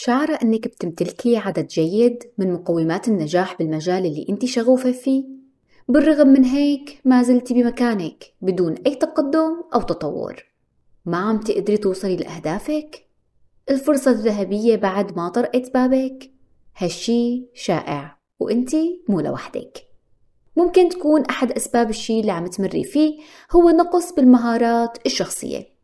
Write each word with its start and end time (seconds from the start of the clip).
شعرة 0.00 0.38
أنك 0.42 0.68
بتمتلكي 0.68 1.36
عدد 1.36 1.66
جيد 1.66 2.24
من 2.38 2.52
مقومات 2.52 3.08
النجاح 3.08 3.58
بالمجال 3.58 4.06
اللي 4.06 4.26
أنت 4.28 4.44
شغوفة 4.44 4.92
فيه 4.92 5.24
بالرغم 5.88 6.28
من 6.28 6.44
هيك 6.44 7.00
ما 7.04 7.22
زلتي 7.22 7.54
بمكانك 7.54 8.24
بدون 8.40 8.74
أي 8.86 8.94
تقدم 8.94 9.62
أو 9.74 9.80
تطور 9.80 10.44
ما 11.06 11.18
عم 11.18 11.40
تقدري 11.40 11.76
توصلي 11.76 12.16
لأهدافك؟ 12.16 13.06
الفرصة 13.70 14.10
الذهبية 14.10 14.76
بعد 14.76 15.16
ما 15.16 15.28
طرقت 15.28 15.74
بابك؟ 15.74 16.30
هالشي 16.76 17.46
شائع 17.54 18.18
وانتي 18.40 19.04
مو 19.08 19.20
لوحدك 19.20 19.78
ممكن 20.56 20.88
تكون 20.88 21.24
أحد 21.24 21.52
أسباب 21.52 21.90
الشي 21.90 22.20
اللي 22.20 22.32
عم 22.32 22.46
تمري 22.46 22.84
فيه 22.84 23.20
هو 23.52 23.70
نقص 23.70 24.12
بالمهارات 24.12 25.06
الشخصية 25.06 25.77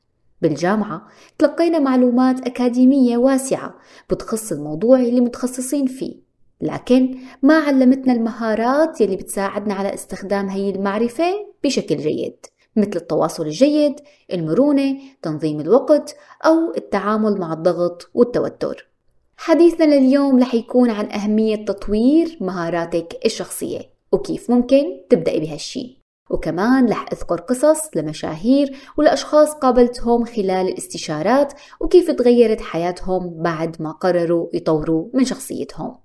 بالجامعة 0.45 1.07
تلقينا 1.39 1.79
معلومات 1.79 2.47
أكاديمية 2.47 3.17
واسعة 3.17 3.75
بتخص 4.11 4.53
الموضوع 4.53 4.99
اللي 4.99 5.21
متخصصين 5.21 5.87
فيه 5.87 6.15
لكن 6.61 7.19
ما 7.43 7.59
علمتنا 7.59 8.13
المهارات 8.13 9.01
يلي 9.01 9.17
بتساعدنا 9.17 9.75
على 9.75 9.95
استخدام 9.95 10.49
هي 10.49 10.71
المعرفة 10.71 11.25
بشكل 11.65 11.97
جيد 11.97 12.47
مثل 12.77 12.97
التواصل 12.97 13.47
الجيد، 13.47 13.95
المرونة، 14.33 14.99
تنظيم 15.23 15.61
الوقت 15.61 16.17
أو 16.47 16.75
التعامل 16.77 17.41
مع 17.41 17.53
الضغط 17.53 18.11
والتوتر. 18.15 18.89
حديثنا 19.37 19.95
لليوم 19.95 20.41
رح 20.41 20.55
يكون 20.55 20.91
عن 20.91 21.11
أهمية 21.11 21.65
تطوير 21.65 22.39
مهاراتك 22.41 23.21
الشخصية 23.25 23.81
وكيف 24.13 24.51
ممكن 24.51 24.85
تبدأي 25.11 25.41
بهالشي 25.41 26.04
وكمان 26.31 26.89
رح 26.89 27.07
أذكر 27.13 27.41
قصص 27.41 27.97
لمشاهير 27.97 28.77
ولأشخاص 28.99 29.55
قابلتهم 29.55 30.25
خلال 30.25 30.69
الاستشارات 30.69 31.53
وكيف 31.81 32.11
تغيرت 32.11 32.61
حياتهم 32.61 33.43
بعد 33.43 33.83
ما 33.83 33.93
قرروا 33.93 34.49
يطوروا 34.55 35.09
من 35.15 35.25
شخصيتهم. 35.25 35.97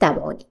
تابعوني. 0.00 0.48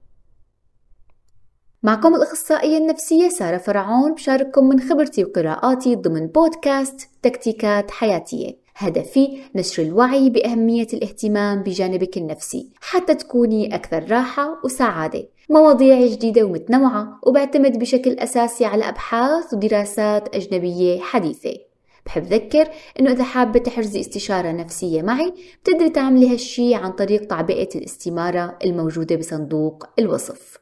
معكم 1.84 2.16
الأخصائية 2.16 2.78
النفسية 2.78 3.30
سارة 3.30 3.58
فرعون 3.58 4.14
بشارككم 4.14 4.70
من 4.70 4.80
خبرتي 4.80 5.24
وقراءاتي 5.24 5.96
ضمن 5.96 6.28
بودكاست 6.28 7.10
تكتيكات 7.22 7.92
حياتية. 7.92 8.63
هدفي 8.76 9.38
نشر 9.56 9.84
الوعي 9.84 10.30
بأهمية 10.30 10.88
الاهتمام 10.94 11.64
بجانبك 11.64 12.18
النفسي 12.18 12.70
حتى 12.82 13.16
تكوني 13.16 13.76
أكثر 13.76 14.12
راحة 14.12 14.62
وسعادة. 14.66 15.28
مواضيع 15.50 16.08
جديدة 16.08 16.44
ومتنوعة 16.44 17.20
وبعتمد 17.24 17.80
بشكل 17.80 18.12
أساسي 18.12 18.66
على 18.66 18.90
أبحاث 18.90 19.54
ودراسات 19.54 20.36
أجنبية 20.36 21.02
حديثة. 21.02 21.58
بحب 22.06 22.24
ذكر 22.24 22.70
إنه 23.00 23.12
إذا 23.12 23.24
حابة 23.24 23.60
تحجزي 23.60 24.00
استشارة 24.00 24.52
نفسية 24.52 25.02
معي 25.02 25.34
بتقدري 25.64 25.90
تعملي 25.90 26.34
هالشي 26.34 26.76
عن 26.76 26.92
طريق 26.92 27.28
تعبئة 27.28 27.70
الاستمارة 27.76 28.58
الموجودة 28.64 29.16
بصندوق 29.16 29.86
الوصف. 30.00 30.58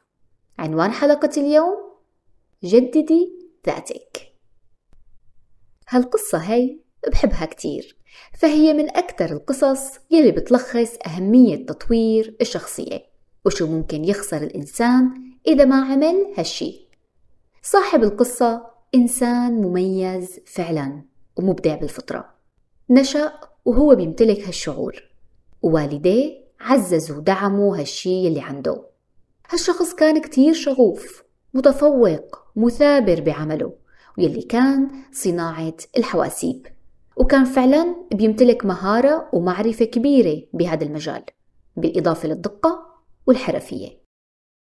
عنوان 0.58 0.90
حلقة 0.90 1.30
اليوم 1.36 1.76
جددي 2.64 3.32
ذاتك. 3.66 4.32
هالقصة 5.88 6.38
هي 6.38 6.78
بحبها 7.08 7.44
كتير. 7.46 8.01
فهي 8.38 8.72
من 8.72 8.96
أكثر 8.96 9.32
القصص 9.32 9.98
يلي 10.10 10.30
بتلخص 10.30 10.96
أهمية 11.06 11.66
تطوير 11.66 12.36
الشخصية 12.40 13.02
وشو 13.44 13.66
ممكن 13.66 14.04
يخسر 14.04 14.42
الإنسان 14.42 15.10
إذا 15.46 15.64
ما 15.64 15.84
عمل 15.84 16.34
هالشي. 16.38 16.88
صاحب 17.62 18.02
القصة 18.02 18.66
إنسان 18.94 19.52
مميز 19.52 20.40
فعلا 20.46 21.02
ومبدع 21.36 21.74
بالفطرة. 21.74 22.34
نشأ 22.90 23.32
وهو 23.64 23.94
بيمتلك 23.94 24.40
هالشعور 24.46 25.02
ووالديه 25.62 26.42
عززوا 26.60 27.16
ودعموا 27.16 27.76
هالشي 27.76 28.28
اللي 28.28 28.40
عنده. 28.40 28.84
هالشخص 29.50 29.94
كان 29.94 30.20
كتير 30.20 30.52
شغوف 30.52 31.22
متفوق 31.54 32.38
مثابر 32.56 33.20
بعمله 33.20 33.72
واللي 34.18 34.42
كان 34.42 34.90
صناعة 35.12 35.76
الحواسيب. 35.96 36.66
وكان 37.16 37.44
فعلا 37.44 37.96
بيمتلك 38.14 38.64
مهارة 38.64 39.28
ومعرفة 39.32 39.84
كبيرة 39.84 40.42
بهذا 40.52 40.84
المجال 40.84 41.22
بالإضافة 41.76 42.28
للدقة 42.28 42.86
والحرفية. 43.26 43.88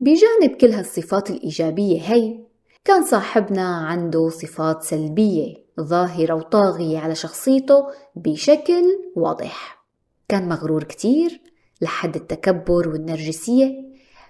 بجانب 0.00 0.56
كل 0.60 0.70
هالصفات 0.70 1.30
الإيجابية 1.30 2.02
هي 2.02 2.38
كان 2.84 3.04
صاحبنا 3.04 3.76
عنده 3.76 4.28
صفات 4.28 4.82
سلبية 4.82 5.54
ظاهرة 5.80 6.34
وطاغية 6.34 6.98
على 6.98 7.14
شخصيته 7.14 7.86
بشكل 8.16 8.84
واضح. 9.16 9.86
كان 10.28 10.48
مغرور 10.48 10.82
كتير 10.82 11.40
لحد 11.80 12.16
التكبر 12.16 12.88
والنرجسية 12.88 13.86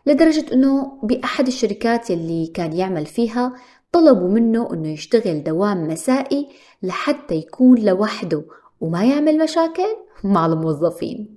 لدرجة 0.07 0.53
أنه 0.53 1.01
بأحد 1.03 1.47
الشركات 1.47 2.11
يلي 2.11 2.47
كان 2.47 2.73
يعمل 2.73 3.07
فيها 3.07 3.53
طلبوا 3.93 4.29
منه 4.29 4.73
أنه 4.73 4.89
يشتغل 4.89 5.43
دوام 5.43 5.89
مسائي 5.89 6.49
لحتى 6.83 7.35
يكون 7.35 7.79
لوحده 7.79 8.45
وما 8.81 9.05
يعمل 9.05 9.39
مشاكل 9.39 9.97
مع 10.25 10.47
الموظفين. 10.47 11.37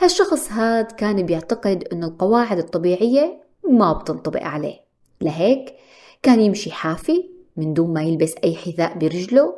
هالشخص 0.00 0.52
هاد 0.52 0.92
كان 0.92 1.26
بيعتقد 1.26 1.84
أنه 1.92 2.06
القواعد 2.06 2.58
الطبيعية 2.58 3.42
ما 3.70 3.92
بتنطبق 3.92 4.42
عليه. 4.42 4.80
لهيك 5.20 5.74
كان 6.22 6.40
يمشي 6.40 6.70
حافي 6.70 7.30
من 7.56 7.74
دون 7.74 7.92
ما 7.92 8.02
يلبس 8.02 8.34
أي 8.44 8.56
حذاء 8.56 8.98
برجله 8.98 9.54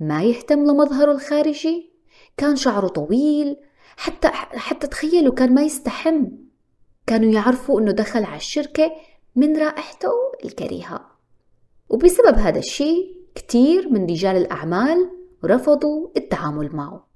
ما 0.00 0.22
يهتم 0.22 0.64
لمظهره 0.64 1.12
الخارجي 1.12 1.90
كان 2.36 2.56
شعره 2.56 2.88
طويل 2.88 3.56
حتى 3.96 4.28
حتى 4.32 4.86
تخيلوا 4.86 5.34
كان 5.34 5.54
ما 5.54 5.62
يستحم. 5.62 6.26
كانوا 7.06 7.32
يعرفوا 7.32 7.80
إنه 7.80 7.92
دخل 7.92 8.24
على 8.24 8.36
الشركة 8.36 8.92
من 9.36 9.56
رائحته 9.56 10.10
الكريهة. 10.44 11.07
وبسبب 11.88 12.34
هذا 12.34 12.58
الشيء 12.58 13.16
كتير 13.34 13.88
من 13.88 14.04
رجال 14.04 14.36
الأعمال 14.36 15.10
رفضوا 15.44 16.08
التعامل 16.16 16.76
معه. 16.76 17.06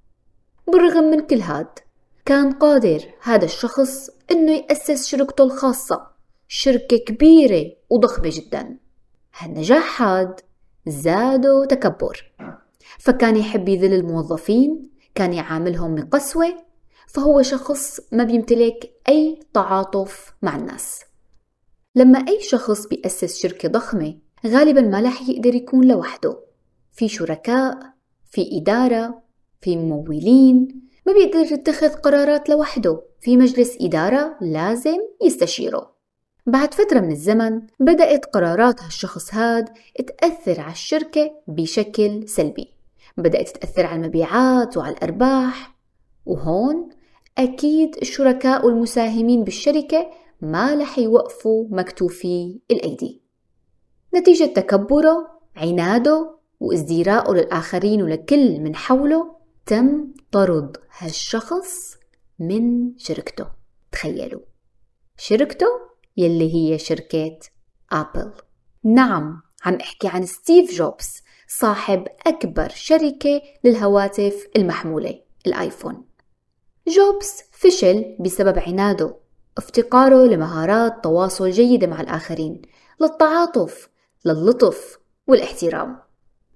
بالرغم 0.66 1.04
من 1.04 1.20
كل 1.20 1.40
هاد 1.40 1.78
كان 2.24 2.52
قادر 2.52 3.04
هذا 3.22 3.44
الشخص 3.44 4.10
إنه 4.30 4.52
يأسس 4.52 5.06
شركته 5.06 5.44
الخاصة 5.44 6.06
شركة 6.48 6.96
كبيرة 6.96 7.72
وضخمة 7.90 8.30
جدا. 8.32 8.78
هالنجاح 9.38 10.02
هاد 10.02 10.40
زاده 10.86 11.64
تكبر. 11.64 12.32
فكان 12.98 13.36
يحب 13.36 13.68
يذل 13.68 13.94
الموظفين 13.94 14.90
كان 15.14 15.32
يعاملهم 15.32 15.94
بقسوة 15.94 16.56
فهو 17.06 17.42
شخص 17.42 18.00
ما 18.12 18.24
بيمتلك 18.24 18.90
أي 19.08 19.40
تعاطف 19.54 20.34
مع 20.42 20.56
الناس. 20.56 21.00
لما 21.94 22.18
أي 22.18 22.40
شخص 22.40 22.86
بيأسس 22.86 23.42
شركة 23.42 23.68
ضخمة 23.68 24.18
غالبا 24.46 24.80
ما 24.80 25.00
رح 25.00 25.28
يقدر 25.28 25.54
يكون 25.54 25.88
لوحده. 25.88 26.38
في 26.92 27.08
شركاء 27.08 27.78
في 28.30 28.58
إدارة 28.58 29.22
في 29.60 29.76
ممولين. 29.76 30.68
ما 31.06 31.12
بيقدر 31.12 31.52
يتخذ 31.52 31.88
قرارات 31.88 32.48
لوحده. 32.48 33.02
في 33.20 33.36
مجلس 33.36 33.76
إدارة 33.80 34.36
لازم 34.40 34.98
يستشيره. 35.24 35.92
بعد 36.46 36.74
فترة 36.74 37.00
من 37.00 37.10
الزمن 37.10 37.62
بدأت 37.80 38.26
قرارات 38.26 38.82
هالشخص 38.82 39.34
هاد 39.34 39.68
تأثر 40.06 40.60
على 40.60 40.72
الشركة 40.72 41.30
بشكل 41.46 42.28
سلبي. 42.28 42.68
بدأت 43.16 43.48
تأثر 43.48 43.86
على 43.86 43.96
المبيعات 43.96 44.76
وعلى 44.76 44.94
الأرباح. 44.94 45.76
وهون 46.26 46.88
أكيد 47.38 47.96
الشركاء 48.02 48.66
والمساهمين 48.66 49.44
بالشركة 49.44 50.10
ما 50.40 50.74
رح 50.74 50.98
يوقفوا 50.98 51.66
مكتوفي 51.70 52.60
الأيدي. 52.70 53.21
نتيجة 54.14 54.44
تكبره 54.44 55.40
عناده 55.56 56.38
وازدراءه 56.60 57.32
للآخرين 57.32 58.02
ولكل 58.02 58.60
من 58.60 58.76
حوله 58.76 59.36
تم 59.66 60.04
طرد 60.32 60.76
هالشخص 60.98 61.96
من 62.38 62.92
شركته. 62.98 63.46
تخيلوا. 63.92 64.40
شركته 65.16 65.66
يلي 66.16 66.54
هي 66.54 66.78
شركة 66.78 67.38
أبل 67.92 68.32
نعم 68.84 69.42
عم 69.64 69.74
احكي 69.74 70.08
عن 70.08 70.26
ستيف 70.26 70.72
جوبز 70.72 71.22
صاحب 71.48 72.04
أكبر 72.26 72.68
شركة 72.68 73.42
للهواتف 73.64 74.46
المحمولة 74.56 75.20
الآيفون. 75.46 76.04
جوبز 76.88 77.42
فشل 77.52 78.16
بسبب 78.20 78.58
عناده 78.58 79.16
افتقاره 79.58 80.26
لمهارات 80.26 81.04
تواصل 81.04 81.50
جيدة 81.50 81.86
مع 81.86 82.00
الآخرين 82.00 82.62
للتعاطف 83.00 83.88
للطف 84.24 84.98
والاحترام. 85.26 85.98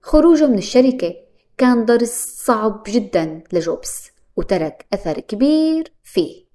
خروجه 0.03 0.47
من 0.47 0.59
الشركة 0.59 1.15
كان 1.59 1.85
درس 1.85 2.43
صعب 2.45 2.83
جدا 2.87 3.45
لجوبز 3.53 4.11
وترك 4.37 4.87
أثر 4.93 5.21
كبير 5.21 5.93
فيه. 6.03 6.47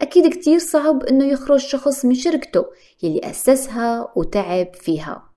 أكيد 0.00 0.32
كتير 0.32 0.58
صعب 0.58 1.02
إنه 1.02 1.24
يخرج 1.24 1.60
شخص 1.60 2.04
من 2.04 2.14
شركته 2.14 2.64
يلي 3.02 3.30
أسسها 3.30 4.12
وتعب 4.16 4.74
فيها. 4.74 5.30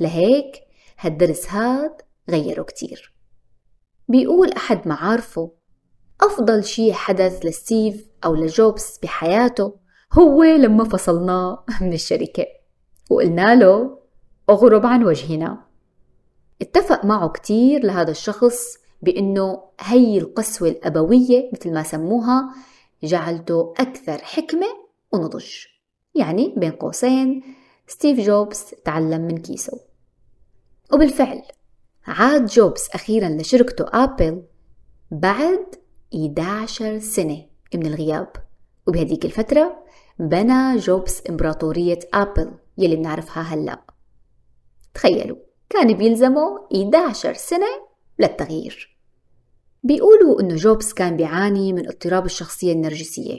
لهيك 0.00 0.60
هالدرس 0.98 1.46
هاد 1.46 2.02
غيره 2.30 2.62
كتير. 2.62 3.14
بيقول 4.08 4.52
أحد 4.52 4.88
معارفه 4.88 5.52
أفضل 6.20 6.64
شي 6.64 6.92
حدث 6.92 7.46
لستيف 7.46 8.08
أو 8.24 8.34
لجوبس 8.34 8.98
بحياته 8.98 9.78
هو 10.12 10.42
لما 10.42 10.84
فصلناه 10.84 11.64
من 11.80 11.92
الشركة. 11.92 12.46
وقلنا 13.10 13.54
له 13.54 13.97
أغرب 14.50 14.86
عن 14.86 15.04
وجهنا. 15.04 15.64
اتفق 16.62 17.04
معه 17.04 17.28
كتير 17.28 17.84
لهذا 17.84 18.10
الشخص 18.10 18.76
بأنه 19.02 19.62
هي 19.80 20.18
القسوة 20.18 20.68
الأبوية 20.68 21.50
مثل 21.52 21.74
ما 21.74 21.82
سموها 21.82 22.54
جعلته 23.02 23.74
أكثر 23.78 24.18
حكمة 24.18 24.66
ونضج. 25.12 25.46
يعني 26.14 26.54
بين 26.56 26.70
قوسين 26.70 27.42
ستيف 27.86 28.20
جوبز 28.20 28.64
تعلم 28.84 29.20
من 29.20 29.38
كيسه. 29.38 29.80
وبالفعل 30.92 31.42
عاد 32.06 32.46
جوبز 32.46 32.88
أخيرا 32.94 33.28
لشركته 33.28 33.84
آبل 33.92 34.42
بعد 35.10 35.66
11 36.14 36.98
سنة 36.98 37.44
من 37.74 37.86
الغياب. 37.86 38.32
وبهديك 38.86 39.24
الفترة 39.24 39.84
بنى 40.18 40.76
جوبز 40.76 41.22
إمبراطورية 41.30 41.98
آبل 42.14 42.50
يلي 42.78 42.96
بنعرفها 42.96 43.42
هلأ. 43.42 43.87
تخيلوا 44.98 45.36
كان 45.70 45.92
بيلزمه 45.92 46.66
11 46.74 47.34
سنة 47.34 47.66
للتغيير. 48.18 48.98
بيقولوا 49.82 50.40
إنه 50.40 50.54
جوبز 50.54 50.92
كان 50.92 51.16
بيعاني 51.16 51.72
من 51.72 51.86
اضطراب 51.86 52.24
الشخصية 52.24 52.72
النرجسية 52.72 53.36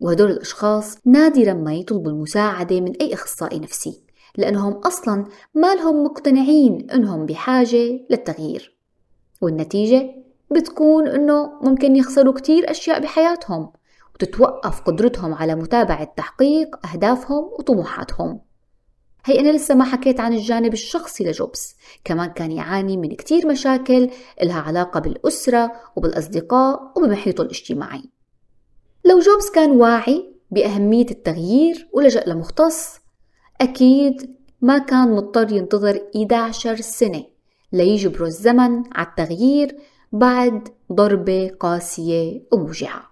وهدول 0.00 0.30
الأشخاص 0.30 0.98
نادرا 1.06 1.52
ما 1.52 1.74
يطلبوا 1.74 2.10
المساعدة 2.10 2.80
من 2.80 2.96
أي 2.96 3.14
أخصائي 3.14 3.58
نفسي 3.58 4.02
لأنهم 4.36 4.72
أصلا 4.72 5.24
ما 5.54 5.74
لهم 5.74 6.04
مقتنعين 6.04 6.90
إنهم 6.90 7.26
بحاجة 7.26 8.00
للتغيير. 8.10 8.76
والنتيجة 9.40 10.14
بتكون 10.50 11.08
إنه 11.08 11.52
ممكن 11.62 11.96
يخسروا 11.96 12.34
كتير 12.34 12.70
أشياء 12.70 13.00
بحياتهم 13.00 13.72
وتتوقف 14.14 14.80
قدرتهم 14.80 15.34
على 15.34 15.54
متابعة 15.54 16.14
تحقيق 16.16 16.86
أهدافهم 16.86 17.44
وطموحاتهم. 17.58 18.47
هي 19.28 19.40
أنا 19.40 19.50
لسه 19.50 19.74
ما 19.74 19.84
حكيت 19.84 20.20
عن 20.20 20.32
الجانب 20.32 20.72
الشخصي 20.72 21.24
لجوبس. 21.24 21.76
كمان 22.04 22.30
كان 22.30 22.52
يعاني 22.52 22.96
من 22.96 23.16
كتير 23.16 23.46
مشاكل 23.46 24.10
إلها 24.42 24.60
علاقة 24.60 25.00
بالأسرة 25.00 25.72
وبالأصدقاء 25.96 26.92
وبمحيطه 26.96 27.42
الاجتماعي. 27.42 28.02
لو 29.04 29.18
جوبس 29.18 29.50
كان 29.50 29.70
واعي 29.70 30.34
بأهمية 30.50 31.06
التغيير 31.10 31.88
ولجأ 31.92 32.24
لمختص 32.26 32.96
أكيد 33.60 34.36
ما 34.60 34.78
كان 34.78 35.12
مضطر 35.12 35.52
ينتظر 35.52 36.10
11 36.16 36.76
سنة 36.76 37.24
ليجبروا 37.72 38.26
الزمن 38.26 38.82
على 38.92 39.06
التغيير 39.06 39.76
بعد 40.12 40.68
ضربة 40.92 41.48
قاسية 41.60 42.42
وموجعة. 42.52 43.10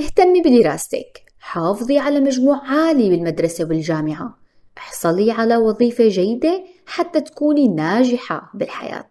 اهتمي 0.00 0.40
بدراستك. 0.40 1.23
حافظي 1.46 1.98
على 1.98 2.20
مجموع 2.20 2.60
عالي 2.64 3.10
بالمدرسة 3.10 3.64
والجامعة. 3.64 4.38
احصلي 4.78 5.30
على 5.30 5.56
وظيفة 5.56 6.08
جيدة 6.08 6.64
حتى 6.86 7.20
تكوني 7.20 7.68
ناجحة 7.68 8.50
بالحياة. 8.54 9.10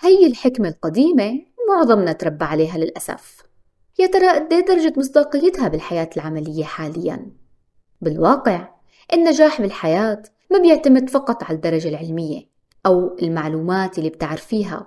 هي 0.00 0.26
الحكمة 0.26 0.68
القديمة 0.68 1.40
معظمنا 1.68 2.12
تربى 2.12 2.44
عليها 2.44 2.78
للأسف. 2.78 3.42
يا 3.98 4.06
ترى 4.06 4.28
قد 4.28 4.52
إيه 4.52 4.66
درجة 4.66 4.92
مصداقيتها 4.96 5.68
بالحياة 5.68 6.10
العملية 6.16 6.64
حاليا؟ 6.64 7.32
بالواقع 8.00 8.68
النجاح 9.12 9.60
بالحياة 9.60 10.22
ما 10.50 10.58
بيعتمد 10.58 11.10
فقط 11.10 11.44
على 11.44 11.56
الدرجة 11.56 11.88
العلمية 11.88 12.42
أو 12.86 13.16
المعلومات 13.22 13.98
اللي 13.98 14.10
بتعرفيها. 14.10 14.86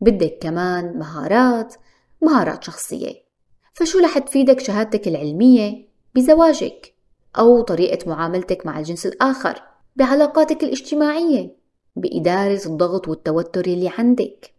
بدك 0.00 0.38
كمان 0.40 0.98
مهارات 0.98 1.74
مهارات 2.22 2.64
شخصية. 2.64 3.27
فشو 3.78 3.98
رح 3.98 4.18
تفيدك 4.18 4.60
شهادتك 4.60 5.08
العلمية 5.08 5.88
بزواجك 6.14 6.94
أو 7.38 7.60
طريقة 7.60 8.08
معاملتك 8.08 8.66
مع 8.66 8.78
الجنس 8.78 9.06
الآخر 9.06 9.62
بعلاقاتك 9.96 10.64
الاجتماعية 10.64 11.56
بإدارة 11.96 12.66
الضغط 12.66 13.08
والتوتر 13.08 13.64
اللي 13.66 13.90
عندك. 13.98 14.54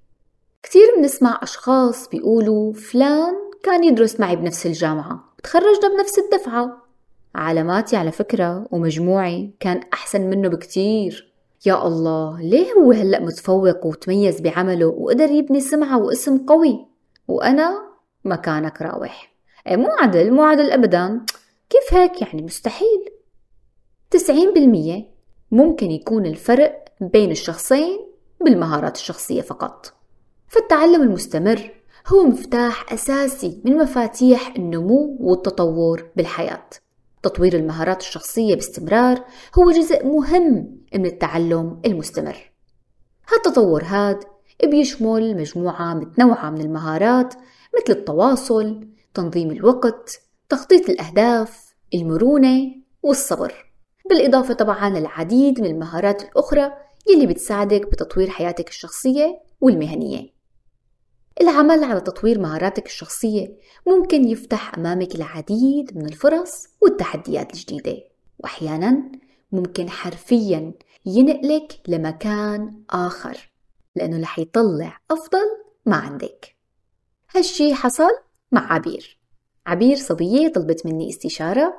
كتير 0.63 0.83
بنسمع 0.97 1.39
أشخاص 1.43 2.09
بيقولوا 2.09 2.73
فلان 2.73 3.33
كان 3.63 3.83
يدرس 3.83 4.19
معي 4.19 4.35
بنفس 4.35 4.65
الجامعة 4.65 5.33
تخرجنا 5.43 5.95
بنفس 5.97 6.19
الدفعة. 6.19 6.77
علاماتي 7.35 7.95
على 7.95 8.11
فكرة 8.11 8.67
ومجموعي 8.71 9.51
كان 9.59 9.81
أحسن 9.93 10.21
منه 10.21 10.49
بكتير. 10.49 11.33
يا 11.65 11.87
الله 11.87 12.41
ليه 12.41 12.73
هو 12.73 12.91
هلأ 12.91 13.19
متفوق 13.19 13.85
وتميز 13.85 14.41
بعمله 14.41 14.85
وقدر 14.85 15.31
يبني 15.31 15.59
سمعة 15.59 15.97
واسم 15.97 16.37
قوي؟ 16.37 16.85
وأنا 17.27 17.88
مكانك 18.29 18.81
راوح. 18.81 19.33
اي 19.67 19.77
مو 19.77 19.87
عدل 19.99 20.31
مو 20.31 20.43
عدل 20.43 20.71
أبدا. 20.71 21.25
كيف 21.69 21.93
هيك؟ 21.93 22.21
يعني 22.21 22.41
مستحيل. 22.41 23.09
تسعين 24.09 24.53
بالمية 24.53 25.05
ممكن 25.51 25.91
يكون 25.91 26.25
الفرق 26.25 26.85
بين 27.01 27.31
الشخصين 27.31 27.99
بالمهارات 28.45 28.95
الشخصية 28.95 29.41
فقط. 29.41 29.93
فالتعلم 30.47 31.01
المستمر 31.01 31.71
هو 32.07 32.23
مفتاح 32.23 32.93
أساسي 32.93 33.61
من 33.65 33.77
مفاتيح 33.77 34.53
النمو 34.55 35.17
والتطور 35.19 36.09
بالحياة. 36.15 36.69
تطوير 37.23 37.53
المهارات 37.55 38.01
الشخصية 38.01 38.55
باستمرار 38.55 39.25
هو 39.59 39.71
جزء 39.71 40.05
مهم 40.05 40.77
من 40.95 41.05
التعلم 41.05 41.81
المستمر. 41.85 42.51
هالتطور 43.33 43.83
هاد 43.83 44.23
بيشمل 44.63 45.37
مجموعة 45.37 45.93
متنوعة 45.93 46.49
من 46.49 46.61
المهارات 46.61 47.33
مثل 47.79 47.93
التواصل، 47.99 48.87
تنظيم 49.13 49.51
الوقت، 49.51 50.21
تخطيط 50.49 50.89
الأهداف، 50.89 51.75
المرونة 51.93 52.75
والصبر. 53.03 53.53
بالإضافة 54.09 54.53
طبعا 54.53 54.89
للعديد 54.89 55.61
من 55.61 55.67
المهارات 55.67 56.23
الأخرى 56.23 56.71
يلي 57.09 57.27
بتساعدك 57.27 57.81
بتطوير 57.81 58.29
حياتك 58.29 58.69
الشخصية 58.69 59.39
والمهنية. 59.61 60.29
العمل 61.41 61.83
على 61.83 62.01
تطوير 62.01 62.39
مهاراتك 62.39 62.85
الشخصية 62.85 63.57
ممكن 63.87 64.27
يفتح 64.27 64.77
أمامك 64.77 65.15
العديد 65.15 65.97
من 65.97 66.05
الفرص 66.05 66.67
والتحديات 66.81 67.53
الجديدة. 67.53 67.97
وأحيانا 68.39 69.11
ممكن 69.51 69.89
حرفيا 69.89 70.73
ينقلك 71.05 71.81
لمكان 71.87 72.83
آخر 72.89 73.51
لأنه 73.95 74.21
رح 74.21 74.39
يطلع 74.39 74.99
أفضل 75.11 75.45
ما 75.85 75.95
عندك. 75.95 76.58
هالشي 77.39 77.73
حصل 77.73 78.09
مع 78.51 78.73
عبير. 78.73 79.19
عبير 79.67 79.95
صبية 79.95 80.47
طلبت 80.47 80.85
مني 80.85 81.09
استشارة. 81.09 81.73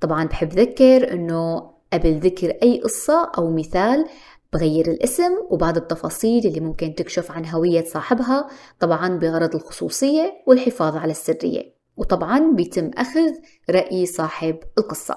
طبعا 0.00 0.24
بحب 0.24 0.48
ذكر 0.52 1.12
أنه 1.12 1.70
قبل 1.92 2.18
ذكر 2.18 2.50
أي 2.62 2.80
قصة 2.80 3.32
أو 3.38 3.50
مثال 3.56 4.06
بغير 4.52 4.86
الاسم 4.86 5.32
وبعض 5.50 5.76
التفاصيل 5.76 6.46
اللي 6.46 6.60
ممكن 6.60 6.94
تكشف 6.94 7.30
عن 7.30 7.46
هوية 7.46 7.84
صاحبها 7.84 8.48
طبعا 8.80 9.18
بغرض 9.18 9.54
الخصوصية 9.54 10.32
والحفاظ 10.46 10.96
على 10.96 11.10
السرية. 11.10 11.74
وطبعا 11.96 12.52
بيتم 12.52 12.90
أخذ 12.94 13.32
رأي 13.70 14.06
صاحب 14.06 14.58
القصة. 14.78 15.16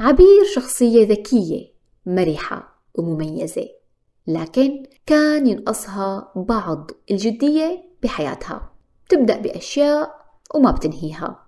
عبير 0.00 0.44
شخصية 0.54 1.06
ذكية 1.06 1.72
مرحة 2.06 2.82
ومميزة 2.94 3.68
لكن 4.26 4.82
كان 5.06 5.46
ينقصها 5.46 6.32
بعض 6.36 6.90
الجدية 7.10 7.86
بحياتها 8.06 8.70
تبدأ 9.08 9.36
بأشياء 9.36 10.14
وما 10.54 10.70
بتنهيها. 10.70 11.46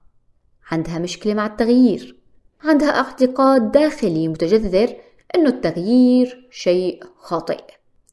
عندها 0.71 0.99
مشكلة 0.99 1.35
مع 1.35 1.47
التغيير. 1.47 2.21
عندها 2.65 2.89
اعتقاد 2.89 3.73
داخلي 3.73 4.29
متجذر 4.29 4.97
أنه 5.35 5.49
التغيير 5.49 6.49
شيء 6.51 7.05
خاطئ. 7.17 7.65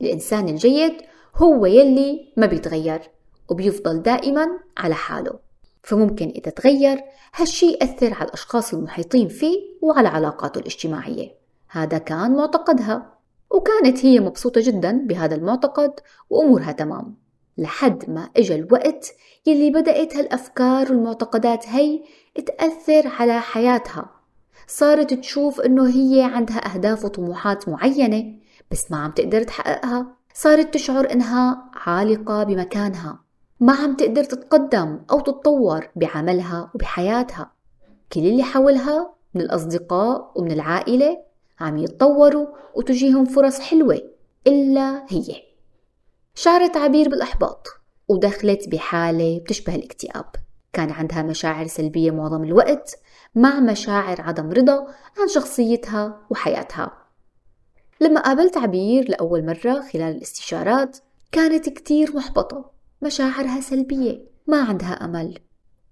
الإنسان 0.02 0.50
الجيد 0.50 0.94
هو 1.36 1.66
يلي 1.66 2.34
ما 2.38 2.46
بيتغير 2.46 3.02
وبيفضل 3.50 4.02
دائما 4.02 4.48
على 4.78 4.94
حاله. 4.94 5.40
فممكن 5.84 6.28
إذا 6.30 6.52
تغير 6.52 6.98
هالشي 7.36 7.72
يأثر 7.72 8.14
على 8.14 8.26
الأشخاص 8.26 8.74
المحيطين 8.74 9.28
فيه 9.28 9.58
وعلى 9.82 10.08
علاقاته 10.08 10.60
الاجتماعية. 10.60 11.36
هذا 11.70 11.98
كان 11.98 12.36
معتقدها. 12.36 13.16
وكانت 13.52 14.06
هي 14.06 14.20
مبسوطة 14.20 14.62
جدا 14.62 14.92
بهذا 15.08 15.36
المعتقد 15.36 16.00
وأمورها 16.30 16.72
تمام. 16.72 17.25
لحد 17.58 18.10
ما 18.10 18.30
إجا 18.38 18.56
الوقت 18.56 19.14
يلي 19.46 19.70
بدأت 19.70 20.18
هالأفكار 20.18 20.92
والمعتقدات 20.92 21.68
هي 21.68 22.02
تأثر 22.46 23.08
على 23.08 23.40
حياتها. 23.40 24.10
صارت 24.68 25.14
تشوف 25.14 25.62
إنه 25.62 25.90
هي 25.90 26.22
عندها 26.24 26.74
أهداف 26.74 27.06
وطموحات 27.06 27.70
معينة 27.70 28.34
بس 28.72 28.92
ما 28.92 28.98
عم 28.98 29.12
تقدر 29.12 29.44
تحققها. 29.44 30.16
صارت 30.34 30.74
تشعر 30.74 31.12
إنها 31.12 31.72
عالقة 31.74 32.44
بمكانها. 32.44 33.20
ما 33.60 33.74
عم 33.74 33.96
تقدر 33.96 34.24
تتقدم 34.24 35.00
أو 35.12 35.20
تتطور 35.20 35.88
بعملها 35.96 36.72
وبحياتها. 36.76 37.52
كل 38.14 38.20
اللي 38.20 38.44
حولها 38.44 39.14
من 39.34 39.42
الأصدقاء 39.42 40.32
ومن 40.36 40.52
العائلة 40.52 41.18
عم 41.60 41.78
يتطوروا 41.78 42.48
وتجيهم 42.76 43.26
فرص 43.26 43.60
حلوة 43.60 44.02
إلا 44.48 45.06
هي. 45.10 45.45
شعرت 46.36 46.78
عبير 46.78 47.10
بالإحباط 47.10 47.68
ودخلت 48.08 48.70
بحالة 48.70 49.40
بتشبه 49.40 49.76
الاكتئاب. 49.76 50.26
كان 50.74 50.92
عندها 50.92 51.22
مشاعر 51.22 51.68
سلبية 51.68 52.12
معظم 52.12 52.44
الوقت 52.44 52.96
مع 53.36 53.60
مشاعر 53.60 54.22
عدم 54.22 54.52
رضا 54.52 54.88
عن 55.18 55.28
شخصيتها 55.28 56.28
وحياتها. 56.30 56.98
لما 58.02 58.22
قابلت 58.22 58.58
عبير 58.58 59.10
لأول 59.10 59.46
مرة 59.46 59.82
خلال 59.94 60.16
الاستشارات 60.16 60.98
كانت 61.32 61.70
كتير 61.70 62.16
محبطة 62.16 62.72
مشاعرها 63.02 63.62
سلبية 63.62 64.26
ما 64.48 64.62
عندها 64.62 64.94
أمل. 65.06 65.40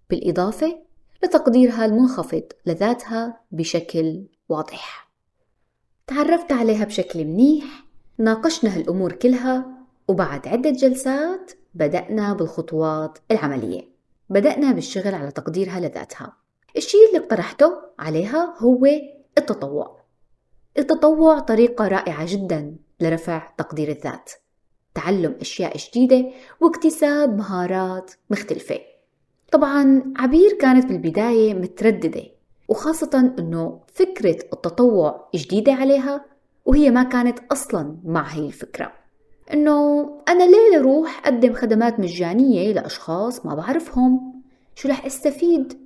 بالإضافة 0.10 0.80
لتقديرها 1.24 1.86
المنخفض 1.86 2.44
لذاتها 2.66 3.42
بشكل 3.52 4.26
واضح. 4.50 5.12
تعرفت 6.08 6.52
عليها 6.52 6.86
بشكل 6.86 7.26
منيح 7.26 7.66
ناقشنا 8.18 8.76
هالأمور 8.76 9.12
كلها 9.12 9.83
وبعد 10.08 10.48
عدة 10.48 10.70
جلسات 10.70 11.52
بدأنا 11.74 12.34
بالخطوات 12.34 13.18
العملية. 13.32 13.82
بدأنا 14.30 14.72
بالشغل 14.72 15.16
على 15.16 15.32
تقديرها 15.32 15.80
لذاتها. 15.80 16.34
الشيء 16.78 17.08
اللي 17.08 17.20
اقترحته 17.26 17.74
عليها 18.00 18.56
هو 18.60 18.86
التطوع. 19.38 20.04
التطوع 20.78 21.40
طريقة 21.40 21.88
رائعة 21.88 22.26
جدا 22.30 22.76
لرفع 23.00 23.54
تقدير 23.58 23.90
الذات. 23.90 24.32
تعلم 24.96 25.38
أشياء 25.42 25.78
جديدة 25.78 26.32
واكتساب 26.62 27.38
مهارات 27.38 28.12
مختلفة. 28.30 28.80
طبعا 29.52 30.14
عبير 30.18 30.58
كانت 30.62 30.86
بالبداية 30.86 31.54
مترددة 31.54 32.24
وخاصة 32.70 33.34
أنه 33.40 33.80
فكرة 33.94 34.38
التطوع 34.54 35.30
جديدة 35.36 35.74
عليها 35.74 36.26
وهي 36.66 36.92
ما 36.92 37.04
كانت 37.04 37.40
أصلا 37.52 37.98
مع 38.04 38.28
هي 38.28 38.46
الفكرة. 38.46 39.03
أنه 39.54 40.10
أنا 40.28 40.44
ليه 40.44 40.80
أروح 40.80 41.28
أقدم 41.28 41.54
خدمات 41.54 42.00
مجانية 42.00 42.74
لأشخاص 42.74 43.46
ما 43.46 43.56
بعرفهم؟ 43.56 44.42
شو 44.76 44.90
رح 44.90 45.06
أستفيد؟ 45.06 45.78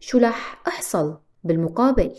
شو 0.00 0.18
رح 0.18 0.62
أحصل 0.68 1.16
بالمقابل؟ 1.44 2.14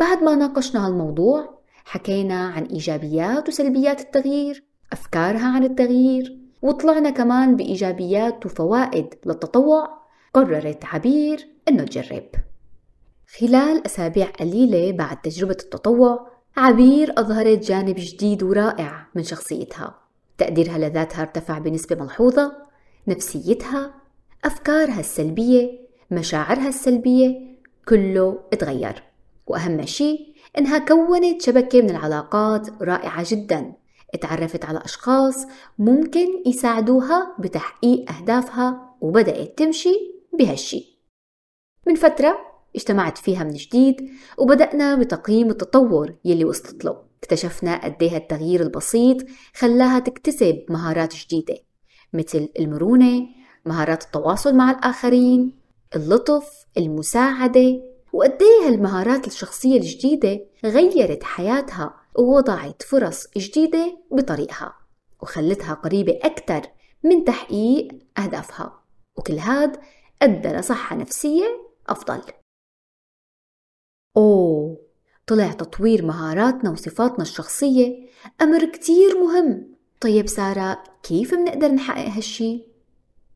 بعد 0.00 0.22
ما 0.22 0.34
ناقشنا 0.34 0.86
هالموضوع 0.86 1.58
حكينا 1.84 2.48
عن 2.48 2.64
إيجابيات 2.64 3.48
وسلبيات 3.48 4.00
التغيير 4.00 4.64
أفكارها 4.92 5.46
عن 5.46 5.64
التغيير 5.64 6.38
وطلعنا 6.62 7.10
كمان 7.10 7.56
بإيجابيات 7.56 8.46
وفوائد 8.46 9.14
للتطوع 9.26 9.88
قررت 10.34 10.84
عبير 10.84 11.48
إنه 11.68 11.84
تجرب. 11.84 12.28
خلال 13.38 13.86
أسابيع 13.86 14.26
قليلة 14.26 14.92
بعد 14.92 15.20
تجربة 15.20 15.56
التطوع 15.60 16.30
عبير 16.56 17.20
أظهرت 17.20 17.58
جانب 17.58 17.94
جديد 17.98 18.42
ورائع 18.42 19.06
من 19.14 19.22
شخصيتها. 19.22 20.05
تقديرها 20.38 20.78
لذاتها 20.78 21.22
ارتفع 21.22 21.58
بنسبة 21.58 21.96
ملحوظة 21.96 22.52
نفسيتها 23.08 23.94
أفكارها 24.44 25.00
السلبية 25.00 25.86
مشاعرها 26.10 26.68
السلبية 26.68 27.56
كله 27.88 28.40
اتغير. 28.52 29.02
وأهم 29.46 29.86
شيء 29.86 30.34
إنها 30.58 30.78
كونت 30.78 31.42
شبكة 31.42 31.82
من 31.82 31.90
العلاقات 31.90 32.82
رائعة 32.82 33.24
جدا. 33.30 33.72
اتعرفت 34.14 34.64
على 34.64 34.84
أشخاص 34.84 35.46
ممكن 35.78 36.26
يساعدوها 36.46 37.36
بتحقيق 37.38 38.12
أهدافها 38.12 38.96
وبدأت 39.00 39.58
تمشي 39.58 39.94
بهالشي 40.38 40.98
من 41.86 41.94
فترة 41.94 42.38
اجتمعت 42.76 43.18
فيها 43.18 43.44
من 43.44 43.52
جديد 43.52 44.10
وبدأنا 44.38 44.94
بتقييم 44.94 45.50
التطور 45.50 46.14
يلي 46.24 46.44
وصلت 46.44 46.84
له. 46.84 47.05
اكتشفنا 47.22 47.84
قد 47.84 48.02
إيه 48.02 48.16
التغيير 48.16 48.62
البسيط 48.62 49.16
خلاها 49.54 49.98
تكتسب 49.98 50.64
مهارات 50.68 51.14
جديدة 51.16 51.56
مثل 52.12 52.48
المرونة 52.58 53.28
مهارات 53.66 54.04
التواصل 54.04 54.54
مع 54.54 54.70
الآخرين 54.70 55.52
اللطف 55.96 56.66
المساعدة 56.78 57.82
وقد 58.12 58.38
إيه 58.42 58.68
هالمهارات 58.68 59.26
الشخصية 59.26 59.76
الجديدة 59.76 60.40
غيرت 60.64 61.22
حياتها 61.22 61.94
ووضعت 62.18 62.82
فرص 62.82 63.26
جديدة 63.36 63.98
بطريقها 64.10 64.74
وخلتها 65.22 65.74
قريبة 65.74 66.18
أكثر 66.22 66.62
من 67.02 67.24
تحقيق 67.24 67.88
أهدافها 68.18 68.82
وكل 69.16 69.38
هاد 69.38 69.76
أدى 70.22 70.48
لصحة 70.48 70.96
نفسية 70.96 71.44
أفضل. 71.88 72.22
أوه! 74.16 74.85
طلع 75.26 75.52
تطوير 75.52 76.06
مهاراتنا 76.06 76.70
وصفاتنا 76.70 77.22
الشخصية 77.22 78.08
أمر 78.42 78.64
كتير 78.64 79.20
مهم. 79.20 79.74
طيب 80.00 80.26
سارة 80.26 80.82
كيف 81.02 81.34
منقدر 81.34 81.68
نحقق 81.68 82.08
هالشي؟ 82.08 82.58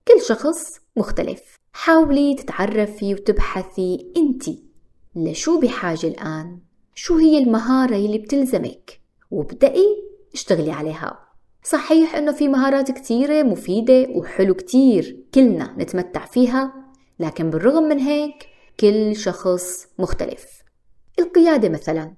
كل 0.09 0.23
شخص 0.23 0.81
مختلف. 0.97 1.57
حاولي 1.73 2.35
تتعرفي 2.35 3.15
وتبحثي 3.15 4.13
انتي 4.17 4.65
لشو 5.17 5.61
بحاجة 5.61 6.07
الآن؟ 6.07 6.59
شو 6.95 7.17
هي 7.17 7.39
المهارة 7.39 7.97
اللي 7.97 8.19
بتلزمك؟ 8.19 9.01
وابدأي 9.31 10.05
اشتغلي 10.35 10.73
عليها. 10.73 11.19
صحيح 11.65 12.15
إنه 12.15 12.33
في 12.33 12.49
مهارات 12.49 12.91
كتيرة 12.91 13.43
مفيدة 13.43 14.07
وحلو 14.11 14.55
كتير 14.55 15.25
كلنا 15.35 15.75
نتمتع 15.79 16.27
فيها 16.27 16.73
لكن 17.21 17.51
بالرغم 17.51 17.83
من 17.83 17.99
هيك 17.99 18.47
كل 18.81 19.17
شخص 19.17 19.87
مختلف. 19.99 20.60
القيادة 21.21 21.69
مثلا 21.69 22.15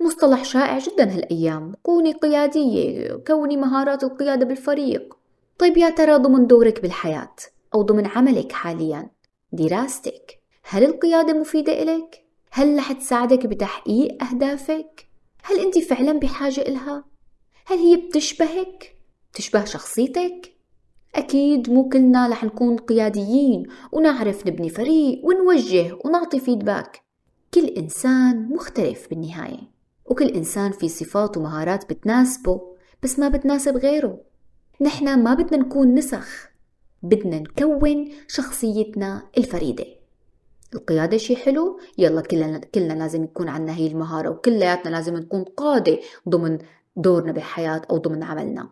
مصطلح 0.00 0.44
شائع 0.44 0.78
جدا 0.78 1.14
هالأيام 1.14 1.72
كوني 1.82 2.12
قيادية 2.12 3.14
كوني 3.26 3.56
مهارات 3.56 4.04
القيادة 4.04 4.46
بالفريق 4.46 5.14
طيب 5.58 5.76
يا 5.76 5.90
ترى 5.90 6.16
ضمن 6.16 6.46
دورك 6.46 6.82
بالحياة 6.82 7.34
أو 7.74 7.82
ضمن 7.82 8.06
عملك 8.06 8.52
حاليا 8.52 9.10
دراستك 9.52 10.42
هل 10.64 10.84
القيادة 10.84 11.32
مفيدة 11.32 11.82
إلك؟ 11.82 12.24
هل 12.50 12.78
رح 12.78 12.92
تساعدك 12.92 13.46
بتحقيق 13.46 14.24
أهدافك؟ 14.24 15.06
هل 15.42 15.58
أنت 15.58 15.78
فعلا 15.78 16.12
بحاجة 16.12 16.60
إلها؟ 16.60 17.04
هل 17.66 17.78
هي 17.78 17.96
بتشبهك؟ 17.96 18.96
بتشبه 19.32 19.64
شخصيتك؟ 19.64 20.52
أكيد 21.14 21.70
مو 21.70 21.88
كلنا 21.88 22.28
رح 22.28 22.44
نكون 22.44 22.76
قياديين 22.76 23.66
ونعرف 23.92 24.46
نبني 24.46 24.68
فريق 24.68 25.20
ونوجه 25.24 25.98
ونعطي 26.04 26.40
فيدباك 26.40 27.02
كل 27.54 27.64
إنسان 27.64 28.48
مختلف 28.48 29.08
بالنهاية 29.10 29.60
وكل 30.06 30.26
إنسان 30.26 30.72
في 30.72 30.88
صفات 30.88 31.36
ومهارات 31.36 31.92
بتناسبه 31.92 32.60
بس 33.02 33.18
ما 33.18 33.28
بتناسب 33.28 33.76
غيره. 33.76 34.20
نحن 34.80 35.22
ما 35.22 35.34
بدنا 35.34 35.62
نكون 35.62 35.94
نسخ 35.94 36.48
بدنا 37.02 37.38
نكون 37.38 38.12
شخصيتنا 38.28 39.22
الفريدة. 39.38 39.86
القيادة 40.74 41.16
شي 41.16 41.36
حلو؟ 41.36 41.80
يلا 41.98 42.20
كلنا 42.20 42.58
كلنا 42.58 42.92
لازم 42.92 43.24
يكون 43.24 43.48
عنا 43.48 43.74
هي 43.76 43.86
المهارة 43.86 44.28
وكلياتنا 44.28 44.90
لازم 44.90 45.16
نكون 45.16 45.42
قادة 45.44 45.98
ضمن 46.28 46.58
دورنا 46.96 47.32
بالحياة 47.32 47.82
أو 47.90 47.96
ضمن 47.96 48.22
عملنا. 48.22 48.68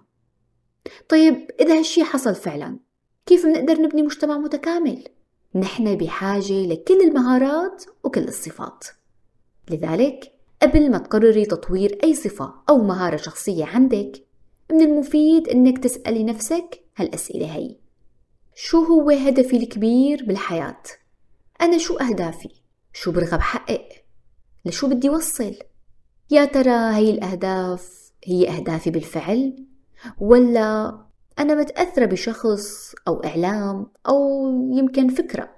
طيب 1.08 1.50
إذا 1.60 1.78
هالشي 1.78 2.04
حصل 2.04 2.34
فعلا 2.34 2.78
كيف 3.26 3.46
بنقدر 3.46 3.82
نبني 3.82 4.02
مجتمع 4.02 4.38
متكامل؟ 4.38 5.04
نحن 5.54 5.96
بحاجة 5.96 6.66
لكل 6.66 7.00
المهارات 7.00 7.84
وكل 8.04 8.28
الصفات 8.28 8.84
لذلك 9.70 10.32
قبل 10.62 10.90
ما 10.90 10.98
تقرري 10.98 11.44
تطوير 11.44 11.98
أي 12.04 12.14
صفة 12.14 12.54
أو 12.68 12.78
مهارة 12.78 13.16
شخصية 13.16 13.64
عندك 13.64 14.24
من 14.70 14.80
المفيد 14.80 15.48
إنك 15.48 15.78
تسألي 15.78 16.24
نفسك 16.24 16.84
هالأسئلة 16.96 17.54
هي 17.54 17.76
شو 18.54 18.84
هو 18.84 19.10
هدفي 19.10 19.56
الكبير 19.56 20.24
بالحياة؟ 20.24 20.82
أنا 21.60 21.78
شو 21.78 21.96
أهدافي؟ 21.96 22.50
شو 22.92 23.12
برغب 23.12 23.40
حقق؟ 23.40 23.88
لشو 24.64 24.88
بدي 24.88 25.10
وصل؟ 25.10 25.54
يا 26.30 26.44
ترى 26.44 26.94
هي 26.96 27.10
الأهداف 27.10 28.12
هي 28.24 28.48
أهدافي 28.48 28.90
بالفعل؟ 28.90 29.64
ولا 30.18 30.98
أنا 31.40 31.54
متأثرة 31.54 32.06
بشخص 32.06 32.94
أو 33.08 33.24
إعلام 33.24 33.86
أو 34.08 34.46
يمكن 34.72 35.08
فكرة 35.08 35.50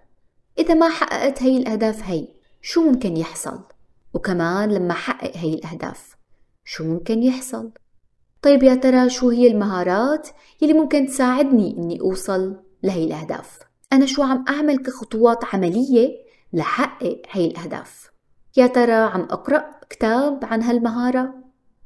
إذا 0.58 0.74
ما 0.74 0.88
حققت 0.88 1.42
هي 1.42 1.56
الأهداف 1.56 2.02
هي 2.02 2.28
شو 2.60 2.90
ممكن 2.90 3.16
يحصل؟ 3.16 3.60
وكمان 4.14 4.70
لما 4.72 4.92
أحقق 4.92 5.36
هي 5.36 5.54
الأهداف 5.54 6.16
شو 6.64 6.84
ممكن 6.84 7.22
يحصل؟ 7.22 7.70
طيب 8.42 8.62
يا 8.62 8.74
ترى 8.74 9.10
شو 9.10 9.28
هي 9.28 9.46
المهارات 9.46 10.28
يلي 10.62 10.72
ممكن 10.72 11.06
تساعدني 11.06 11.76
إني 11.78 12.00
أوصل 12.00 12.56
لهي 12.82 13.04
الأهداف؟ 13.04 13.58
أنا 13.92 14.06
شو 14.06 14.22
عم 14.22 14.44
أعمل 14.48 14.78
كخطوات 14.78 15.54
عملية 15.54 16.08
لحقق 16.52 17.22
هي 17.30 17.46
الأهداف؟ 17.46 18.10
يا 18.56 18.66
ترى 18.66 18.92
عم 18.92 19.20
أقرأ 19.20 19.80
كتاب 19.90 20.44
عن 20.44 20.62
هالمهارة؟ 20.62 21.34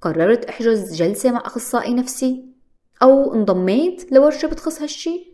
قررت 0.01 0.45
أحجز 0.45 0.95
جلسة 0.95 1.33
مع 1.33 1.43
أخصائي 1.47 1.95
نفسي؟ 1.95 2.56
أو 3.03 3.35
انضميت 3.35 4.13
لورشة 4.13 4.49
بتخص 4.49 4.83
هالشي؟ 4.83 5.33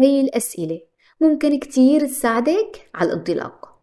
هي 0.00 0.20
الأسئلة. 0.20 0.80
ممكن 1.20 1.58
كتير 1.58 2.06
تساعدك 2.06 2.90
على 2.94 3.08
الانطلاق. 3.12 3.78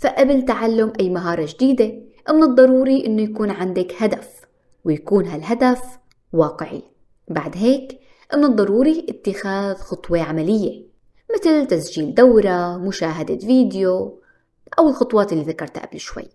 فقبل 0.00 0.44
تعلم 0.44 0.92
أي 1.00 1.10
مهارة 1.10 1.48
جديدة 1.54 2.02
من 2.30 2.42
الضروري 2.42 3.06
إنه 3.06 3.22
يكون 3.22 3.50
عندك 3.50 4.02
هدف 4.02 4.40
ويكون 4.84 5.26
هالهدف 5.26 5.98
واقعي. 6.32 6.82
بعد 7.28 7.56
هيك 7.56 8.00
من 8.34 8.44
الضروري 8.44 9.06
اتخاذ 9.08 9.74
خطوة 9.74 10.22
عملية 10.22 10.88
مثل 11.34 11.66
تسجيل 11.66 12.14
دورة 12.14 12.76
مشاهدة 12.76 13.38
فيديو 13.38 14.22
أو 14.78 14.88
الخطوات 14.88 15.32
اللي 15.32 15.44
ذكرتها 15.44 15.86
قبل 15.86 16.00
شوي. 16.00 16.28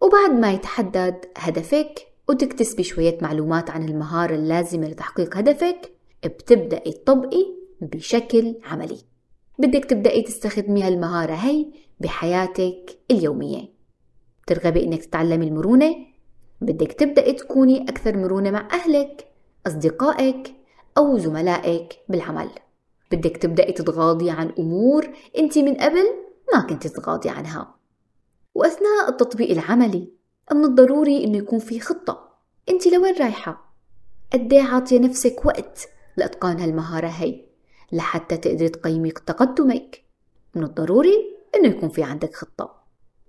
وبعد 0.00 0.30
ما 0.30 0.52
يتحدد 0.52 1.24
هدفك 1.36 2.08
وتكتسبي 2.28 2.82
شوية 2.82 3.18
معلومات 3.22 3.70
عن 3.70 3.88
المهارة 3.88 4.34
اللازمة 4.34 4.88
لتحقيق 4.88 5.36
هدفك 5.36 5.92
بتبدأي 6.24 6.92
تطبقي 6.92 7.46
بشكل 7.80 8.56
عملي. 8.64 8.98
بدك 9.58 9.84
تبدأي 9.84 10.22
تستخدمي 10.22 10.82
هالمهارة 10.82 11.34
هي 11.34 11.66
بحياتك 12.00 12.98
اليومية. 13.10 13.68
ترغبي 14.46 14.84
إنك 14.84 15.04
تتعلمي 15.04 15.48
المرونة. 15.48 15.96
بدك 16.60 16.92
تبدأي 16.92 17.32
تكوني 17.32 17.82
أكثر 17.82 18.16
مرونة 18.16 18.50
مع 18.50 18.68
أهلك 18.72 19.26
أصدقائك 19.66 20.54
أو 20.98 21.18
زملائك 21.18 21.98
بالعمل. 22.08 22.50
بدك 23.12 23.36
تبدأي 23.36 23.72
تتغاضي 23.72 24.30
عن 24.30 24.52
أمور 24.58 25.08
أنت 25.38 25.58
من 25.58 25.74
قبل 25.74 26.04
ما 26.54 26.60
كنت 26.60 26.86
تتغاضي 26.86 27.28
عنها. 27.28 27.74
وأثناء 28.54 29.08
التطبيق 29.08 29.50
العملي 29.50 30.17
من 30.54 30.64
الضروري 30.64 31.24
إنه 31.24 31.38
يكون 31.38 31.58
في 31.58 31.80
خطة. 31.80 32.28
أنت 32.68 32.86
لوين 32.86 33.14
رايحة؟ 33.20 33.74
قد 34.32 34.54
عاطية 34.54 34.98
نفسك 34.98 35.46
وقت 35.46 35.88
لإتقان 36.16 36.60
هالمهارة 36.60 37.06
هي 37.06 37.44
لحتى 37.92 38.36
تقدري 38.36 38.68
تقيمي 38.68 39.10
تقدمك؟ 39.10 40.04
من 40.54 40.64
الضروري 40.64 41.36
إنه 41.54 41.68
يكون 41.68 41.88
في 41.88 42.02
عندك 42.02 42.34
خطة. 42.34 42.74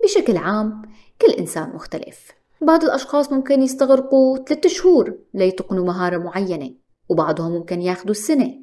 بشكل 0.03 0.37
عام 0.37 0.81
كل 1.21 1.31
إنسان 1.31 1.69
مختلف. 1.69 2.31
بعض 2.61 2.83
الأشخاص 2.83 3.31
ممكن 3.31 3.61
يستغرقوا 3.61 4.37
ثلاثة 4.37 4.69
شهور 4.69 5.17
ليتقنوا 5.33 5.85
مهارة 5.85 6.17
معينة 6.17 6.71
وبعضهم 7.09 7.51
ممكن 7.51 7.81
ياخذوا 7.81 8.11
السنة. 8.11 8.53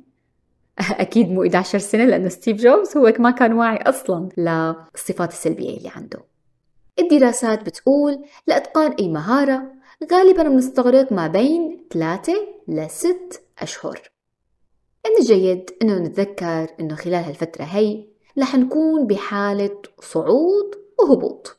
أكيد 0.80 1.30
مو 1.30 1.42
11 1.42 1.78
سنة 1.78 2.04
لأنه 2.04 2.28
ستيف 2.28 2.56
جوبز 2.56 2.96
هو 2.96 3.12
ما 3.18 3.30
كان 3.30 3.52
واعي 3.52 3.76
أصلا 3.76 4.28
للصفات 4.36 5.30
السلبية 5.30 5.76
اللي 5.76 5.88
عنده. 5.96 6.35
الدراسات 6.98 7.62
بتقول 7.62 8.24
لإتقان 8.46 8.92
أي 8.92 9.08
مهارة 9.08 9.72
غالبا 10.12 10.42
بنستغرق 10.42 11.12
ما 11.12 11.26
بين 11.26 11.86
3 11.90 12.32
ل 12.68 12.90
6 12.90 13.16
أشهر. 13.58 14.10
من 15.06 15.12
الجيد 15.20 15.70
أنه 15.82 15.98
نتذكر 15.98 16.68
أنه 16.80 16.94
خلال 16.94 17.24
هالفترة 17.24 17.64
هي 17.64 18.06
رح 18.38 18.54
نكون 18.54 19.06
بحالة 19.06 19.82
صعود 20.00 20.74
وهبوط. 20.98 21.56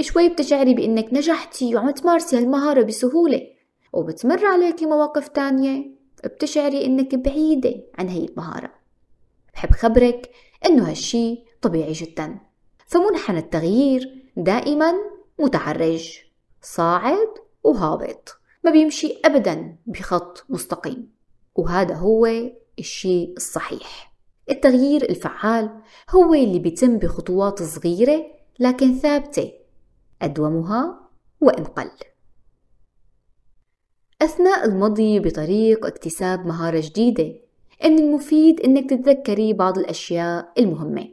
شوي 0.00 0.28
بتشعري 0.28 0.74
بأنك 0.74 1.12
نجحتي 1.12 1.76
وعم 1.76 1.90
تمارسي 1.90 2.38
هالمهارة 2.38 2.82
بسهولة 2.82 3.46
وبتمر 3.92 4.46
عليكي 4.46 4.86
مواقف 4.86 5.28
تانية 5.28 5.90
بتشعري 6.24 6.86
أنك 6.86 7.14
بعيدة 7.14 7.74
عن 7.98 8.08
هي 8.08 8.24
المهارة. 8.24 8.70
بحب 9.54 9.70
خبرك 9.70 10.30
أنه 10.66 10.90
هالشي 10.90 11.44
طبيعي 11.62 11.92
جدا. 11.92 12.38
فمنحنى 12.86 13.38
التغيير 13.38 14.21
دائما 14.36 14.94
متعرج 15.38 16.18
صاعد 16.62 17.28
وهابط 17.64 18.38
ما 18.64 18.70
بيمشي 18.70 19.18
أبدا 19.24 19.76
بخط 19.86 20.44
مستقيم. 20.48 21.12
وهذا 21.54 21.94
هو 21.94 22.28
الشيء 22.78 23.34
الصحيح. 23.36 24.14
التغيير 24.50 25.02
الفعال 25.02 25.80
هو 26.10 26.34
اللي 26.34 26.58
بيتم 26.58 26.98
بخطوات 26.98 27.62
صغيرة 27.62 28.26
لكن 28.58 28.94
ثابتة 28.94 29.52
أدومها 30.22 31.08
وإن 31.40 31.64
قل. 31.64 31.90
أثناء 34.22 34.64
المضي 34.64 35.20
بطريق 35.20 35.86
اكتساب 35.86 36.46
مهارة 36.46 36.80
جديدة 36.80 37.34
من 37.84 37.98
المفيد 37.98 38.60
إنك 38.60 38.90
تتذكري 38.90 39.52
بعض 39.52 39.78
الأشياء 39.78 40.52
المهمة. 40.58 41.08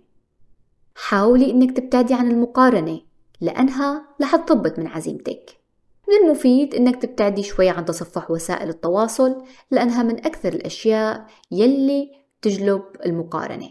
حاولي 0.95 1.51
إنك 1.51 1.77
تبتعدي 1.77 2.13
عن 2.13 2.31
المقارنة. 2.31 3.08
لأنها 3.41 4.15
رح 4.21 4.35
تضبط 4.35 4.79
من 4.79 4.87
عزيمتك. 4.87 5.59
من 6.07 6.27
المفيد 6.27 6.75
إنك 6.75 7.01
تبتعدي 7.01 7.43
شوي 7.43 7.69
عن 7.69 7.85
تصفح 7.85 8.31
وسائل 8.31 8.69
التواصل 8.69 9.43
لأنها 9.71 10.03
من 10.03 10.25
أكثر 10.25 10.53
الأشياء 10.53 11.25
يلي 11.51 12.11
تجلب 12.41 12.83
المقارنة. 13.05 13.69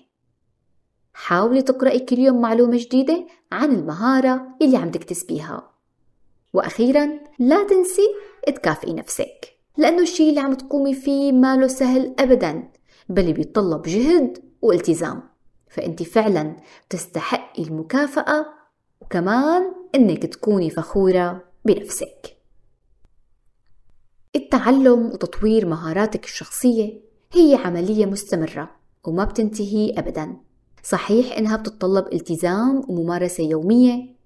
حاولي 1.12 1.62
تقرأي 1.62 1.98
كل 1.98 2.18
يوم 2.18 2.40
معلومة 2.40 2.76
جديدة 2.76 3.26
عن 3.52 3.72
المهارة 3.72 4.46
اللي 4.62 4.76
عم 4.76 4.90
تكتسبيها 4.90 5.70
وأخيرا 6.52 7.20
لا 7.38 7.64
تنسي 7.64 8.09
تكافئي 8.46 8.92
نفسك 8.92 9.59
لأنه 9.76 10.02
الشيء 10.02 10.28
اللي 10.28 10.40
عم 10.40 10.54
تقومي 10.54 10.94
فيه 10.94 11.33
ما 11.33 11.57
له 11.57 11.66
سهل 11.66 12.14
أبدا 12.18 12.70
بل 13.09 13.33
بيتطلب 13.33 13.83
جهد 13.83 14.38
والتزام. 14.62 15.22
فأنت 15.70 16.02
فعلا 16.02 16.57
تستحقي 16.90 17.62
المكافأة 17.62 18.46
وكمان 19.00 19.74
إنك 19.94 20.26
تكوني 20.26 20.70
فخورة 20.70 21.44
بنفسك. 21.64 22.37
التعلم 24.37 25.06
وتطوير 25.06 25.66
مهاراتك 25.66 26.24
الشخصية 26.24 27.00
هي 27.32 27.54
عملية 27.64 28.06
مستمرة 28.06 28.70
وما 29.04 29.24
بتنتهي 29.24 29.94
أبدا. 29.98 30.37
صحيح 30.82 31.38
إنها 31.38 31.56
بتتطلب 31.56 32.12
التزام 32.12 32.82
وممارسة 32.88 33.44
يومية 33.44 34.16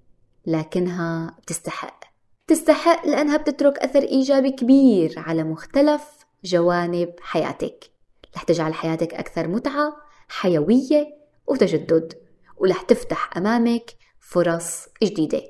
لكنها 0.47 1.37
بتستحق. 1.43 2.05
تستحق 2.47 3.07
لأنها 3.07 3.37
بتترك 3.37 3.79
أثر 3.79 4.03
إيجابي 4.03 4.51
كبير 4.51 5.15
على 5.17 5.45
مختلف 5.45 6.03
جوانب 6.45 7.15
حياتك. 7.21 7.91
رح 8.37 8.43
تجعل 8.43 8.75
حياتك 8.75 9.15
أكثر 9.15 9.49
متعة 9.49 9.97
حيوية 10.29 11.07
وتجدد 11.47 12.13
ورح 12.57 12.83
تفتح 12.83 13.37
أمامك 13.37 13.97
فرص 14.23 14.89
جديدة. 15.03 15.43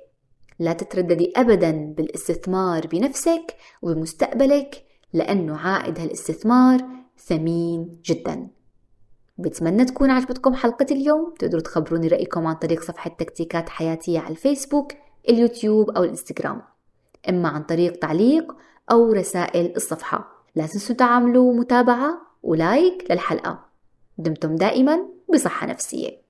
لا 0.59 0.73
تترددي 0.73 1.33
أبدا 1.37 1.71
بالاستثمار 1.71 2.87
بنفسك 2.87 3.57
وبمستقبلك 3.83 4.85
لأنه 5.13 5.57
عائد 5.57 5.99
هالاستثمار 5.99 6.81
ثمين 7.19 8.01
جدا. 8.05 8.49
بتمنى 9.39 9.85
تكون 9.85 10.11
عجبتكم 10.11 10.55
حلقة 10.55 10.87
اليوم. 10.91 11.35
تقدروا 11.39 11.63
تخبروني 11.63 12.09
رأيكم 12.09 12.47
عن 12.47 12.55
طريق 12.55 12.83
صفحة 12.83 13.11
تكتيكات 13.19 13.69
حياتية 13.69 14.19
على 14.19 14.31
الفيسبوك 14.31 14.93
اليوتيوب 15.29 15.91
أو 15.91 16.05
الإنستغرام. 16.05 16.63
إما 17.29 17.49
عن 17.49 17.63
طريق 17.63 17.99
تعليق 17.99 18.53
أو 18.91 19.13
رسائل 19.13 19.77
الصفحة. 19.77 20.47
لا 20.55 20.67
تنسوا 20.67 20.97
تعملوا 20.97 21.55
متابعة 21.55 22.21
ولايك 22.43 23.11
للحلقة. 23.11 23.65
دمتم 24.19 24.57
دائما 24.57 25.09
بصحة 25.33 25.67
نفسية. 25.67 26.22